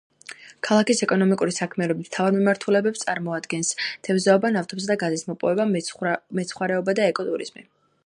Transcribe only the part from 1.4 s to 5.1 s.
საქმიანობის მთავარ მიმართულებებს წარმოადგენს თევზაობა, ნავთობისა და